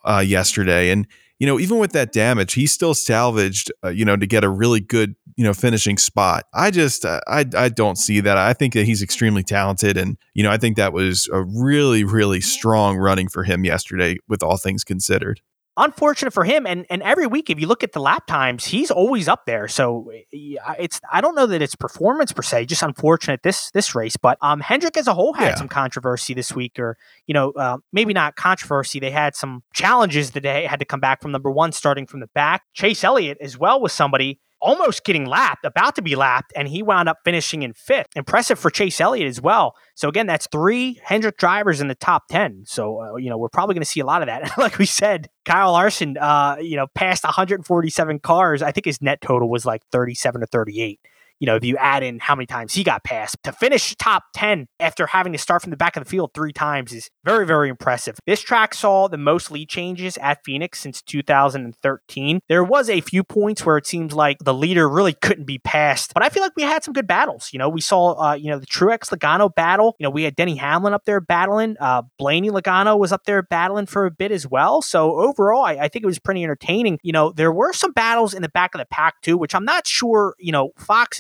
uh, 0.04 0.22
yesterday, 0.24 0.90
and 0.90 1.06
you 1.38 1.46
know 1.46 1.58
even 1.58 1.78
with 1.78 1.92
that 1.92 2.12
damage, 2.12 2.54
he 2.54 2.66
still 2.66 2.94
salvaged 2.94 3.72
uh, 3.84 3.88
you 3.88 4.04
know 4.04 4.16
to 4.16 4.26
get 4.26 4.44
a 4.44 4.48
really 4.48 4.80
good 4.80 5.16
you 5.36 5.44
know 5.44 5.54
finishing 5.54 5.98
spot. 5.98 6.44
I 6.54 6.70
just 6.70 7.04
uh, 7.04 7.20
I 7.26 7.44
I 7.56 7.68
don't 7.68 7.96
see 7.96 8.20
that. 8.20 8.36
I 8.36 8.52
think 8.52 8.74
that 8.74 8.86
he's 8.86 9.02
extremely 9.02 9.42
talented, 9.42 9.96
and 9.96 10.16
you 10.34 10.42
know 10.42 10.50
I 10.50 10.58
think 10.58 10.76
that 10.76 10.92
was 10.92 11.28
a 11.32 11.42
really 11.42 12.04
really 12.04 12.40
strong 12.40 12.96
running 12.96 13.28
for 13.28 13.42
him 13.44 13.64
yesterday, 13.64 14.16
with 14.28 14.42
all 14.42 14.56
things 14.56 14.84
considered 14.84 15.40
unfortunate 15.76 16.30
for 16.32 16.44
him 16.44 16.68
and 16.68 16.86
and 16.88 17.02
every 17.02 17.26
week 17.26 17.50
if 17.50 17.58
you 17.58 17.66
look 17.66 17.82
at 17.82 17.90
the 17.90 17.98
lap 18.00 18.28
times 18.28 18.64
he's 18.64 18.92
always 18.92 19.26
up 19.26 19.44
there 19.44 19.66
so 19.66 20.08
it's 20.30 21.00
i 21.12 21.20
don't 21.20 21.34
know 21.34 21.46
that 21.46 21.60
it's 21.60 21.74
performance 21.74 22.30
per 22.30 22.42
se 22.42 22.64
just 22.66 22.80
unfortunate 22.80 23.40
this 23.42 23.72
this 23.72 23.92
race 23.92 24.16
but 24.16 24.38
um 24.40 24.60
hendrick 24.60 24.96
as 24.96 25.08
a 25.08 25.14
whole 25.14 25.32
had 25.32 25.48
Yeah. 25.48 25.54
some 25.56 25.66
controversy 25.68 26.32
this 26.32 26.52
week 26.54 26.78
or 26.78 26.96
you 27.26 27.34
know 27.34 27.50
uh, 27.56 27.78
maybe 27.92 28.12
not 28.12 28.36
controversy 28.36 29.00
they 29.00 29.10
had 29.10 29.34
some 29.34 29.64
challenges 29.72 30.30
that 30.30 30.44
they 30.44 30.64
had 30.64 30.78
to 30.78 30.86
come 30.86 31.00
back 31.00 31.20
from 31.20 31.32
number 31.32 31.50
one 31.50 31.72
starting 31.72 32.06
from 32.06 32.20
the 32.20 32.28
back 32.36 32.62
chase 32.72 33.02
elliott 33.02 33.38
as 33.40 33.58
well 33.58 33.80
was 33.80 33.92
somebody 33.92 34.38
almost 34.64 35.04
getting 35.04 35.26
lapped, 35.26 35.64
about 35.64 35.94
to 35.96 36.02
be 36.02 36.16
lapped, 36.16 36.52
and 36.56 36.66
he 36.66 36.82
wound 36.82 37.08
up 37.08 37.18
finishing 37.24 37.62
in 37.62 37.74
fifth. 37.74 38.08
Impressive 38.16 38.58
for 38.58 38.70
Chase 38.70 39.00
Elliott 39.00 39.28
as 39.28 39.40
well. 39.40 39.76
So 39.94 40.08
again, 40.08 40.26
that's 40.26 40.48
three 40.50 41.00
Hendrick 41.04 41.36
drivers 41.36 41.80
in 41.80 41.88
the 41.88 41.94
top 41.94 42.24
ten. 42.28 42.64
So 42.66 43.00
uh, 43.00 43.16
you 43.16 43.30
know 43.30 43.38
we're 43.38 43.48
probably 43.48 43.74
going 43.74 43.82
to 43.82 43.88
see 43.88 44.00
a 44.00 44.06
lot 44.06 44.22
of 44.22 44.26
that. 44.26 44.50
like 44.58 44.78
we 44.78 44.86
said, 44.86 45.28
Kyle 45.44 45.72
Larson, 45.72 46.16
uh, 46.18 46.56
you 46.60 46.76
know, 46.76 46.86
passed 46.94 47.24
147 47.24 48.18
cars. 48.20 48.62
I 48.62 48.72
think 48.72 48.86
his 48.86 49.02
net 49.02 49.20
total 49.20 49.48
was 49.48 49.66
like 49.66 49.82
37 49.92 50.42
or 50.42 50.46
38 50.46 51.00
you 51.40 51.46
know, 51.46 51.56
if 51.56 51.64
you 51.64 51.76
add 51.76 52.02
in 52.02 52.18
how 52.18 52.34
many 52.34 52.46
times 52.46 52.74
he 52.74 52.84
got 52.84 53.04
passed 53.04 53.36
to 53.44 53.52
finish 53.52 53.94
top 53.96 54.24
10 54.34 54.66
after 54.80 55.06
having 55.06 55.32
to 55.32 55.38
start 55.38 55.62
from 55.62 55.70
the 55.70 55.76
back 55.76 55.96
of 55.96 56.04
the 56.04 56.08
field 56.08 56.30
three 56.34 56.52
times 56.52 56.92
is 56.92 57.10
very, 57.24 57.46
very 57.46 57.68
impressive. 57.68 58.16
This 58.26 58.40
track 58.40 58.74
saw 58.74 59.08
the 59.08 59.18
most 59.18 59.50
lead 59.50 59.68
changes 59.68 60.16
at 60.18 60.44
Phoenix 60.44 60.80
since 60.80 61.02
2013. 61.02 62.40
There 62.48 62.64
was 62.64 62.88
a 62.88 63.00
few 63.00 63.24
points 63.24 63.64
where 63.64 63.76
it 63.76 63.86
seems 63.86 64.12
like 64.12 64.38
the 64.40 64.54
leader 64.54 64.88
really 64.88 65.12
couldn't 65.12 65.44
be 65.44 65.58
passed, 65.58 66.12
but 66.14 66.22
I 66.22 66.28
feel 66.28 66.42
like 66.42 66.56
we 66.56 66.62
had 66.62 66.84
some 66.84 66.94
good 66.94 67.06
battles. 67.06 67.50
You 67.52 67.58
know, 67.58 67.68
we 67.68 67.80
saw, 67.80 68.12
uh, 68.12 68.34
you 68.34 68.50
know, 68.50 68.58
the 68.58 68.66
Truex 68.66 69.10
Logano 69.10 69.54
battle. 69.54 69.96
You 69.98 70.04
know, 70.04 70.10
we 70.10 70.22
had 70.22 70.36
Denny 70.36 70.56
Hamlin 70.56 70.94
up 70.94 71.04
there 71.04 71.20
battling. 71.20 71.76
Uh, 71.80 72.02
Blaney 72.18 72.50
Logano 72.50 72.98
was 72.98 73.12
up 73.12 73.24
there 73.24 73.42
battling 73.42 73.86
for 73.86 74.06
a 74.06 74.10
bit 74.10 74.30
as 74.30 74.46
well. 74.46 74.82
So 74.82 75.18
overall, 75.18 75.64
I, 75.64 75.72
I 75.72 75.88
think 75.88 76.04
it 76.04 76.06
was 76.06 76.18
pretty 76.18 76.42
entertaining. 76.42 76.98
You 77.02 77.12
know, 77.12 77.32
there 77.32 77.52
were 77.52 77.72
some 77.72 77.92
battles 77.92 78.34
in 78.34 78.42
the 78.42 78.48
back 78.48 78.74
of 78.74 78.78
the 78.78 78.86
pack 78.86 79.20
too, 79.22 79.36
which 79.36 79.54
I'm 79.54 79.64
not 79.64 79.86
sure, 79.86 80.34
you 80.38 80.52
know, 80.52 80.70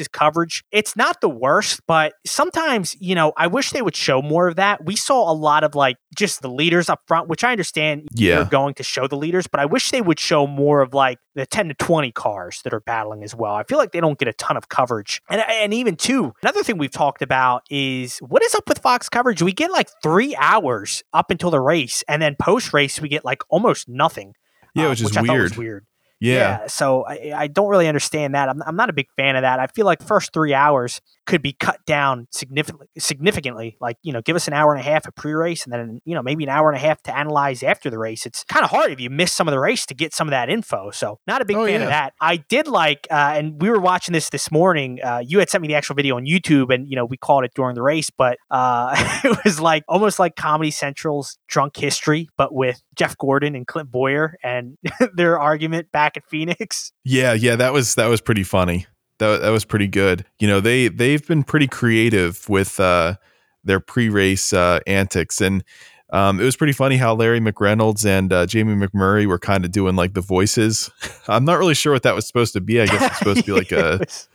Coverage. 0.08 0.64
It's 0.70 0.96
not 0.96 1.20
the 1.20 1.28
worst, 1.28 1.80
but 1.86 2.14
sometimes, 2.26 2.96
you 3.00 3.14
know, 3.14 3.32
I 3.36 3.46
wish 3.46 3.70
they 3.70 3.82
would 3.82 3.96
show 3.96 4.20
more 4.22 4.48
of 4.48 4.56
that. 4.56 4.84
We 4.84 4.96
saw 4.96 5.30
a 5.30 5.34
lot 5.34 5.64
of 5.64 5.74
like 5.74 5.96
just 6.16 6.42
the 6.42 6.48
leaders 6.50 6.88
up 6.88 7.00
front, 7.06 7.28
which 7.28 7.44
I 7.44 7.50
understand 7.52 8.08
Yeah. 8.12 8.36
they're 8.36 8.44
going 8.46 8.74
to 8.74 8.82
show 8.82 9.06
the 9.06 9.16
leaders, 9.16 9.46
but 9.46 9.60
I 9.60 9.66
wish 9.66 9.90
they 9.90 10.00
would 10.02 10.20
show 10.20 10.46
more 10.46 10.80
of 10.80 10.94
like 10.94 11.18
the 11.34 11.46
10 11.46 11.68
to 11.68 11.74
20 11.74 12.12
cars 12.12 12.60
that 12.64 12.72
are 12.72 12.80
battling 12.80 13.24
as 13.24 13.34
well. 13.34 13.54
I 13.54 13.64
feel 13.64 13.78
like 13.78 13.92
they 13.92 14.00
don't 14.00 14.18
get 14.18 14.28
a 14.28 14.32
ton 14.32 14.56
of 14.56 14.68
coverage. 14.68 15.20
And, 15.28 15.42
and 15.48 15.74
even 15.74 15.96
too, 15.96 16.32
another 16.42 16.62
thing 16.62 16.78
we've 16.78 16.90
talked 16.92 17.22
about 17.22 17.62
is 17.70 18.18
what 18.18 18.42
is 18.44 18.54
up 18.54 18.68
with 18.68 18.78
Fox 18.78 19.08
coverage? 19.08 19.42
We 19.42 19.52
get 19.52 19.70
like 19.72 19.88
three 20.02 20.36
hours 20.36 21.02
up 21.12 21.30
until 21.30 21.50
the 21.50 21.60
race, 21.60 22.04
and 22.08 22.22
then 22.22 22.36
post 22.40 22.72
race, 22.72 23.00
we 23.00 23.08
get 23.08 23.24
like 23.24 23.42
almost 23.48 23.88
nothing. 23.88 24.34
Yeah, 24.76 24.86
uh, 24.86 24.90
which 24.90 25.00
is 25.02 25.16
was 25.16 25.28
weird. 25.28 25.56
weird. 25.56 25.86
Yeah. 26.24 26.66
so 26.66 27.04
I, 27.06 27.32
I 27.34 27.46
don't 27.48 27.68
really 27.68 27.88
understand 27.88 28.34
that. 28.34 28.48
I'm, 28.48 28.62
I'm 28.62 28.76
not 28.76 28.90
a 28.90 28.92
big 28.92 29.08
fan 29.16 29.36
of 29.36 29.42
that. 29.42 29.60
I 29.60 29.66
feel 29.68 29.86
like 29.86 30.02
first 30.02 30.32
three 30.32 30.54
hours 30.54 31.00
could 31.26 31.42
be 31.42 31.52
cut 31.52 31.78
down 31.86 32.26
significantly. 32.30 32.86
Significantly, 32.98 33.76
like 33.80 33.96
you 34.02 34.12
know, 34.12 34.20
give 34.20 34.36
us 34.36 34.46
an 34.48 34.54
hour 34.54 34.72
and 34.74 34.80
a 34.80 34.84
half 34.84 35.06
of 35.06 35.14
pre-race, 35.14 35.64
and 35.64 35.72
then 35.72 36.00
you 36.04 36.14
know 36.14 36.22
maybe 36.22 36.44
an 36.44 36.50
hour 36.50 36.68
and 36.70 36.76
a 36.76 36.80
half 36.80 37.02
to 37.04 37.16
analyze 37.16 37.62
after 37.62 37.90
the 37.90 37.98
race. 37.98 38.26
It's 38.26 38.44
kind 38.44 38.64
of 38.64 38.70
hard 38.70 38.90
if 38.92 39.00
you 39.00 39.10
miss 39.10 39.32
some 39.32 39.48
of 39.48 39.52
the 39.52 39.58
race 39.60 39.86
to 39.86 39.94
get 39.94 40.12
some 40.14 40.26
of 40.28 40.32
that 40.32 40.48
info. 40.50 40.90
So 40.90 41.18
not 41.26 41.40
a 41.40 41.44
big 41.44 41.56
Oh, 41.56 41.64
fan 41.66 41.80
yeah. 41.80 41.84
of 41.84 41.88
that. 41.90 42.14
I 42.20 42.36
did 42.36 42.66
like, 42.66 43.06
uh, 43.10 43.34
and 43.36 43.60
we 43.60 43.70
were 43.70 43.80
watching 43.80 44.12
this 44.12 44.30
this 44.30 44.50
morning. 44.50 44.98
Uh, 45.02 45.22
you 45.24 45.38
had 45.38 45.48
sent 45.50 45.62
me 45.62 45.68
the 45.68 45.74
actual 45.74 45.94
video 45.94 46.16
on 46.16 46.24
YouTube, 46.26 46.72
and 46.74 46.88
you 46.88 46.96
know 46.96 47.04
we 47.04 47.16
called 47.16 47.44
it 47.44 47.52
during 47.54 47.74
the 47.74 47.82
race, 47.82 48.10
but 48.10 48.38
uh, 48.50 48.94
it 49.24 49.38
was 49.44 49.60
like 49.60 49.82
almost 49.88 50.18
like 50.18 50.36
Comedy 50.36 50.70
Central's 50.70 51.38
Drunk 51.48 51.76
History, 51.76 52.28
but 52.36 52.54
with 52.54 52.82
Jeff 52.96 53.16
Gordon 53.18 53.54
and 53.54 53.66
Clint 53.66 53.90
Bowyer 53.90 54.36
and 54.42 54.76
their 55.14 55.38
argument 55.38 55.90
back 55.92 56.16
at 56.16 56.24
Phoenix. 56.28 56.92
Yeah, 57.04 57.32
yeah, 57.34 57.56
that 57.56 57.72
was 57.72 57.94
that 57.96 58.06
was 58.08 58.20
pretty 58.20 58.42
funny. 58.44 58.86
That 59.18 59.42
that 59.42 59.50
was 59.50 59.64
pretty 59.64 59.88
good. 59.88 60.24
You 60.38 60.48
know, 60.48 60.60
they 60.60 60.88
they've 60.88 61.26
been 61.26 61.44
pretty 61.44 61.68
creative 61.68 62.48
with 62.48 62.78
uh 62.80 63.16
their 63.62 63.80
pre-race 63.80 64.52
uh 64.52 64.80
antics 64.86 65.40
and 65.40 65.64
um, 66.10 66.38
it 66.38 66.44
was 66.44 66.54
pretty 66.54 66.74
funny 66.74 66.96
how 66.96 67.12
Larry 67.14 67.40
McReynolds 67.40 68.06
and 68.06 68.32
uh, 68.32 68.46
Jamie 68.46 68.74
McMurray 68.74 69.26
were 69.26 69.38
kind 69.38 69.64
of 69.64 69.72
doing 69.72 69.96
like 69.96 70.14
the 70.14 70.20
voices. 70.20 70.88
I'm 71.28 71.44
not 71.44 71.58
really 71.58 71.74
sure 71.74 71.92
what 71.92 72.04
that 72.04 72.14
was 72.14 72.24
supposed 72.24 72.52
to 72.52 72.60
be. 72.60 72.80
I 72.80 72.86
guess 72.86 73.02
it's 73.02 73.18
supposed 73.18 73.40
to 73.40 73.44
be 73.44 73.52
like 73.52 73.72
a 73.72 73.96
was- 74.00 74.28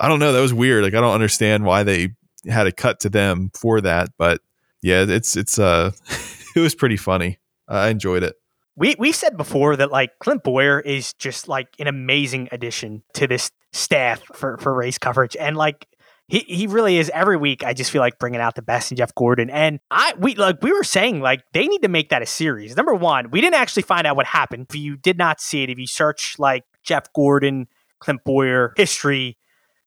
I 0.00 0.08
don't 0.08 0.20
know. 0.20 0.32
That 0.32 0.40
was 0.40 0.54
weird. 0.54 0.84
Like 0.84 0.94
I 0.94 1.00
don't 1.02 1.12
understand 1.12 1.64
why 1.64 1.82
they 1.82 2.10
had 2.48 2.66
a 2.66 2.72
cut 2.72 3.00
to 3.00 3.10
them 3.10 3.50
for 3.52 3.80
that. 3.82 4.10
But 4.16 4.40
yeah, 4.80 5.04
it's 5.06 5.36
it's 5.36 5.58
uh 5.58 5.90
it 6.56 6.60
was 6.60 6.74
pretty 6.74 6.96
funny. 6.96 7.38
I 7.68 7.88
enjoyed 7.88 8.22
it. 8.22 8.36
We 8.76 8.94
we 8.98 9.12
said 9.12 9.36
before 9.36 9.76
that 9.76 9.90
like 9.90 10.18
Clint 10.20 10.44
Bowyer 10.44 10.80
is 10.80 11.12
just 11.14 11.46
like 11.46 11.68
an 11.78 11.88
amazing 11.88 12.48
addition 12.52 13.02
to 13.14 13.26
this 13.26 13.50
staff 13.72 14.22
for 14.34 14.58
for 14.58 14.74
race 14.74 14.98
coverage, 14.98 15.36
and 15.36 15.56
like 15.56 15.86
he 16.28 16.40
he 16.40 16.66
really 16.66 16.98
is 16.98 17.10
every 17.14 17.36
week. 17.36 17.64
I 17.64 17.72
just 17.72 17.90
feel 17.90 18.00
like 18.00 18.18
bringing 18.18 18.40
out 18.40 18.54
the 18.54 18.62
best 18.62 18.90
in 18.90 18.96
Jeff 18.96 19.14
Gordon, 19.14 19.50
and 19.50 19.80
I 19.90 20.14
we 20.18 20.34
like 20.34 20.62
we 20.62 20.72
were 20.72 20.84
saying 20.84 21.20
like 21.20 21.42
they 21.52 21.66
need 21.66 21.82
to 21.82 21.88
make 21.88 22.10
that 22.10 22.22
a 22.22 22.26
series. 22.26 22.76
Number 22.76 22.94
one, 22.94 23.30
we 23.30 23.40
didn't 23.40 23.56
actually 23.56 23.82
find 23.82 24.06
out 24.06 24.16
what 24.16 24.26
happened. 24.26 24.66
If 24.70 24.76
you 24.76 24.96
did 24.96 25.18
not 25.18 25.40
see 25.40 25.62
it, 25.62 25.70
if 25.70 25.78
you 25.78 25.86
search 25.86 26.36
like 26.38 26.64
Jeff 26.84 27.12
Gordon, 27.14 27.66
Clint 28.00 28.20
Bowyer 28.24 28.74
history, 28.76 29.38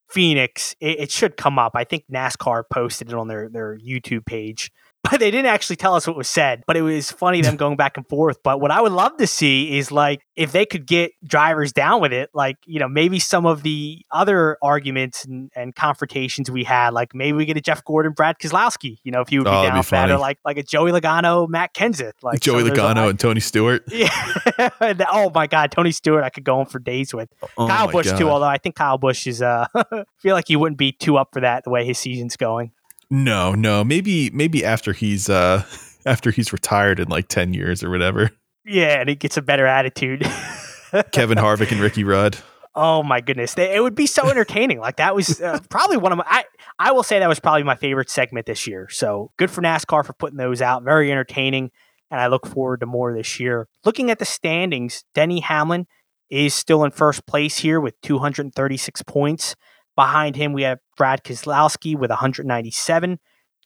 Phoenix, 0.10 0.76
it, 0.80 1.00
it 1.00 1.12
should 1.12 1.38
come 1.38 1.60
up. 1.60 1.74
I 1.76 1.84
think 1.84 2.06
NASCAR 2.12 2.64
posted 2.72 3.10
it 3.10 3.16
on 3.16 3.28
their 3.28 3.48
their 3.50 3.78
YouTube 3.78 4.26
page 4.26 4.72
but 5.10 5.20
they 5.20 5.32
didn't 5.32 5.48
actually 5.48 5.78
tell 5.78 5.96
us 5.96 6.06
what 6.06 6.16
was 6.16 6.28
said. 6.28 6.64
But 6.68 6.78
it 6.78 6.84
was 6.84 7.12
funny 7.12 7.42
them 7.42 7.56
going 7.56 7.76
back 7.76 7.98
and 7.98 8.08
forth. 8.08 8.38
But 8.44 8.62
what 8.62 8.70
I 8.70 8.82
would 8.82 8.92
love 8.92 9.18
to 9.18 9.26
see 9.26 9.78
is 9.78 9.92
like 9.92 10.22
if 10.36 10.52
they 10.52 10.66
could 10.66 10.86
get 10.86 11.12
drivers 11.26 11.74
down 11.74 12.02
with 12.02 12.14
it, 12.14 12.30
like 12.34 12.58
you 12.66 12.80
know 12.80 12.88
maybe 12.88 13.18
some 13.18 13.48
of 13.48 13.64
the 13.64 14.06
other 14.12 14.58
arguments 14.62 15.26
and, 15.26 15.52
and 15.56 15.76
confrontations 15.76 16.52
we 16.52 16.64
had, 16.64 16.94
like 16.94 17.16
maybe 17.16 17.34
we 17.34 17.46
get 17.46 17.58
a 17.58 17.62
Jeff 17.62 17.84
Gordon, 17.84 18.12
Brad 18.12 18.38
Keselowski, 18.38 18.98
you 19.04 19.12
know, 19.12 19.22
if 19.22 19.30
he 19.30 19.40
would 19.40 19.46
be 19.46 19.50
oh, 19.50 19.64
down 19.64 19.78
with 19.78 19.90
that, 19.90 20.12
or 20.12 20.20
like 20.20 20.38
like 20.46 20.58
a 20.58 20.64
Joey 20.64 20.92
Logano, 20.92 21.50
Matt 21.50 21.74
Kenseth, 21.74 22.14
like 22.22 22.40
Joey 22.40 22.62
Logano 22.64 23.10
and 23.10 23.20
Tony 23.20 23.40
Stewart. 23.40 23.84
Yeah. 23.92 24.70
oh 25.12 25.30
my 25.34 25.46
God, 25.46 25.72
Tony 25.72 25.92
Stewart, 25.92 26.24
I 26.24 26.30
could 26.30 26.44
go 26.44 26.60
on 26.60 26.66
for 26.66 26.80
days 26.80 27.14
with 27.14 27.30
oh 27.58 27.68
Kyle 27.68 27.88
Busch 27.92 28.08
God. 28.08 28.18
too. 28.18 28.30
Although 28.30 28.48
I 28.48 28.58
think 28.58 28.76
Kyle 28.76 28.98
Busch 28.98 29.28
is, 29.28 29.42
uh, 29.42 29.68
feel 30.18 30.34
like 30.34 30.48
he 30.48 30.56
wouldn't 30.56 30.80
be 30.80 30.92
too 30.92 31.18
up 31.18 31.30
for 31.34 31.42
that 31.42 31.64
the 31.64 31.70
way 31.70 31.86
his 31.86 32.00
season's 32.00 32.36
going. 32.36 32.72
No, 33.12 33.54
no. 33.54 33.84
Maybe 33.84 34.30
maybe 34.32 34.66
after 34.66 34.94
he's 34.94 35.30
uh 35.30 35.64
after 36.06 36.32
he's 36.32 36.52
retired 36.52 37.00
in 37.00 37.10
like 37.10 37.28
10 37.28 37.54
years 37.54 37.84
or 37.84 37.92
whatever. 37.92 38.32
Yeah, 38.66 39.00
and 39.00 39.10
he 39.10 39.16
gets 39.16 39.38
a 39.38 39.42
better 39.42 39.68
attitude. 39.68 40.22
Kevin 41.12 41.38
Harvick 41.38 41.72
and 41.72 41.82
Ricky 41.82 42.04
Rudd. 42.04 42.38
Oh 42.74 43.04
my 43.04 43.20
goodness, 43.20 43.58
it 43.58 43.84
would 43.84 43.96
be 43.96 44.08
so 44.08 44.30
entertaining. 44.30 44.80
like 44.80 44.96
that 44.96 45.14
was 45.14 45.42
uh, 45.42 45.60
probably 45.70 45.98
one 45.98 46.14
of 46.14 46.20
my. 46.20 46.24
I 46.26 46.46
I 46.80 46.92
will 46.94 47.04
say 47.04 47.20
that 47.20 47.28
was 47.28 47.40
probably 47.40 47.64
my 47.64 47.76
favorite 47.76 48.10
segment 48.10 48.46
this 48.46 48.66
year. 48.66 48.88
So 48.90 49.32
good 49.38 49.52
for 49.52 49.62
NASCAR 49.62 50.06
for 50.06 50.14
putting 50.14 50.38
those 50.38 50.62
out. 50.62 50.84
Very 50.84 51.12
entertaining, 51.12 51.72
and 52.10 52.22
I 52.22 52.28
look 52.28 52.48
forward 52.48 52.80
to 52.80 52.86
more 52.86 53.14
this 53.14 53.42
year. 53.42 53.68
Looking 53.84 54.10
at 54.10 54.20
the 54.20 54.26
standings, 54.26 55.04
Denny 55.14 55.42
Hamlin 55.42 55.86
is 56.30 56.54
still 56.54 56.86
in 56.86 56.92
first 56.92 57.26
place 57.28 57.58
here 57.58 57.82
with 57.82 58.00
236 58.02 59.04
points. 59.04 59.56
Behind 60.02 60.36
him, 60.36 60.54
we 60.54 60.64
have 60.64 60.80
Brad 60.98 61.24
Keselowski 61.24 61.96
with 61.96 62.10
197, 62.10 63.20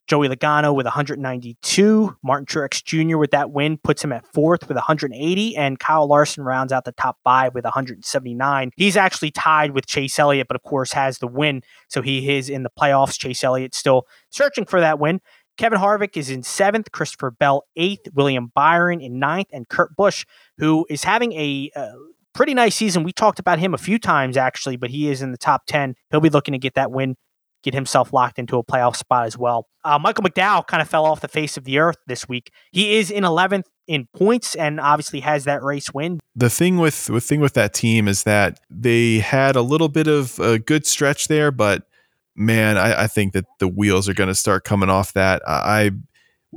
Joey 0.05 0.27
Logano 0.27 0.75
with 0.75 0.85
192, 0.85 2.17
Martin 2.21 2.45
Truex 2.45 2.83
Jr. 2.83 3.17
with 3.17 3.31
that 3.31 3.51
win 3.51 3.77
puts 3.77 4.03
him 4.03 4.11
at 4.11 4.27
fourth 4.33 4.67
with 4.67 4.75
180, 4.75 5.55
and 5.55 5.79
Kyle 5.79 6.05
Larson 6.05 6.43
rounds 6.43 6.73
out 6.73 6.83
the 6.83 6.91
top 6.91 7.19
five 7.23 7.53
with 7.53 7.63
179. 7.63 8.71
He's 8.75 8.97
actually 8.97 9.31
tied 9.31 9.71
with 9.71 9.85
Chase 9.85 10.19
Elliott, 10.19 10.49
but 10.49 10.57
of 10.57 10.63
course 10.63 10.91
has 10.91 11.19
the 11.19 11.27
win, 11.27 11.61
so 11.87 12.01
he 12.01 12.35
is 12.35 12.49
in 12.49 12.63
the 12.63 12.69
playoffs. 12.69 13.17
Chase 13.17 13.41
Elliott 13.41 13.73
still 13.73 14.05
searching 14.29 14.65
for 14.65 14.81
that 14.81 14.99
win. 14.99 15.21
Kevin 15.57 15.79
Harvick 15.79 16.17
is 16.17 16.29
in 16.29 16.43
seventh, 16.43 16.91
Christopher 16.91 17.31
Bell 17.31 17.63
eighth, 17.77 18.09
William 18.13 18.51
Byron 18.53 18.99
in 18.99 19.19
ninth, 19.19 19.47
and 19.53 19.69
Kurt 19.69 19.95
Busch, 19.95 20.25
who 20.57 20.85
is 20.89 21.05
having 21.05 21.31
a 21.31 21.71
uh, 21.77 21.93
pretty 22.35 22.53
nice 22.53 22.75
season. 22.75 23.03
We 23.03 23.13
talked 23.13 23.39
about 23.39 23.57
him 23.57 23.73
a 23.73 23.77
few 23.77 23.97
times 23.97 24.37
actually, 24.37 24.75
but 24.75 24.91
he 24.91 25.09
is 25.09 25.21
in 25.21 25.31
the 25.31 25.37
top 25.37 25.65
10. 25.65 25.95
He'll 26.11 26.19
be 26.19 26.29
looking 26.29 26.51
to 26.51 26.59
get 26.59 26.75
that 26.75 26.91
win, 26.91 27.15
get 27.63 27.73
himself 27.73 28.13
locked 28.13 28.37
into 28.37 28.57
a 28.57 28.63
playoff 28.63 28.95
spot 28.95 29.25
as 29.25 29.37
well. 29.37 29.67
Uh, 29.83 29.97
Michael 29.97 30.23
McDowell 30.23 30.67
kind 30.67 30.81
of 30.81 30.89
fell 30.89 31.05
off 31.05 31.21
the 31.21 31.27
face 31.27 31.57
of 31.57 31.63
the 31.63 31.79
earth 31.79 31.97
this 32.05 32.27
week. 32.27 32.51
He 32.71 32.97
is 32.97 33.09
in 33.09 33.23
11th 33.23 33.63
in 33.87 34.07
points 34.15 34.53
and 34.55 34.79
obviously 34.79 35.21
has 35.21 35.45
that 35.45 35.63
race 35.63 35.93
win. 35.93 36.19
The 36.35 36.49
thing 36.49 36.77
with 36.77 37.05
the 37.05 37.21
thing 37.21 37.39
with 37.39 37.53
that 37.53 37.73
team 37.73 38.07
is 38.07 38.23
that 38.23 38.59
they 38.69 39.19
had 39.19 39.55
a 39.55 39.61
little 39.61 39.89
bit 39.89 40.07
of 40.07 40.37
a 40.39 40.59
good 40.59 40.85
stretch 40.85 41.27
there, 41.27 41.51
but 41.51 41.87
man, 42.35 42.77
I, 42.77 43.03
I 43.03 43.07
think 43.07 43.33
that 43.33 43.45
the 43.59 43.67
wheels 43.67 44.09
are 44.09 44.13
going 44.13 44.27
to 44.27 44.35
start 44.35 44.65
coming 44.65 44.89
off 44.89 45.13
that. 45.13 45.41
I, 45.47 45.91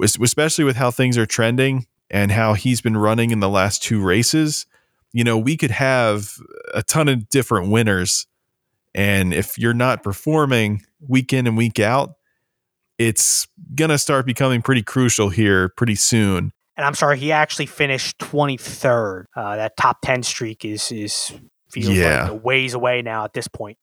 especially 0.01 0.65
with 0.65 0.77
how 0.77 0.91
things 0.91 1.17
are 1.17 1.27
trending 1.27 1.87
and 2.11 2.33
how 2.33 2.55
he's 2.55 2.81
been 2.81 2.97
running 2.97 3.31
in 3.31 3.41
the 3.41 3.49
last 3.49 3.83
two 3.83 4.03
races 4.03 4.67
you 5.13 5.25
know, 5.25 5.39
we 5.39 5.57
could 5.57 5.71
have 5.71 6.37
a 6.75 6.83
ton 6.83 7.09
of 7.09 7.29
different 7.29 7.71
winners. 7.71 8.27
And 8.95 9.33
if 9.33 9.59
you're 9.59 9.75
not 9.75 10.03
performing 10.03 10.83
week 11.07 11.33
in 11.33 11.47
and 11.47 11.57
week 11.57 11.79
out, 11.79 12.15
it's 12.99 13.47
going 13.75 13.91
to 13.91 13.99
start 13.99 14.27
becoming 14.27 14.61
pretty 14.61 14.83
crucial 14.83 15.29
here 15.29 15.69
pretty 15.71 15.95
soon. 15.95 16.53
And 16.77 16.87
I'm 16.87 16.95
sorry, 16.95 17.19
he 17.19 17.33
actually 17.33 17.67
finished 17.67 18.19
23rd. 18.19 19.25
Uh, 19.35 19.57
that 19.57 19.77
top 19.77 19.99
10 20.03 20.23
streak 20.23 20.65
is 20.65 20.93
is 20.93 21.33
feels 21.71 21.89
yeah. 21.89 22.23
like 22.23 22.31
a 22.31 22.35
ways 22.35 22.75
away 22.75 23.03
now 23.03 23.25
at 23.25 23.33
this 23.33 23.49
point. 23.49 23.79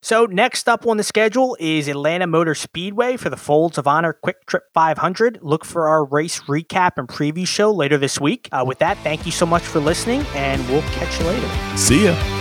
So 0.00 0.26
next 0.26 0.68
up 0.68 0.86
on 0.86 0.96
the 0.96 1.02
schedule 1.02 1.56
is 1.58 1.88
Atlanta 1.88 2.26
Motor 2.26 2.54
Speedway 2.54 3.16
for 3.16 3.30
the 3.30 3.36
Folds 3.36 3.78
of 3.78 3.88
Honor 3.88 4.16
QuikTrip 4.24 4.60
500. 4.72 5.40
Look 5.42 5.64
for 5.64 5.88
our 5.88 6.04
race 6.04 6.40
recap 6.42 6.92
and 6.96 7.08
preview 7.08 7.46
show 7.46 7.72
later 7.72 7.98
this 7.98 8.20
week. 8.20 8.48
Uh, 8.52 8.64
with 8.66 8.78
that, 8.78 8.96
thank 8.98 9.26
you 9.26 9.32
so 9.32 9.44
much 9.44 9.62
for 9.62 9.80
listening, 9.80 10.24
and 10.34 10.66
we'll 10.68 10.82
catch 10.82 11.18
you 11.18 11.26
later. 11.26 11.76
See 11.76 12.04
ya. 12.04 12.37